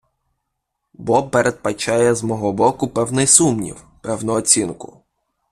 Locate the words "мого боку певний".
2.23-3.27